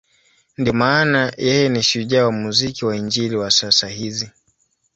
[0.57, 4.29] Ndiyo maana yeye ni shujaa wa muziki wa Injili wa sasa hizi.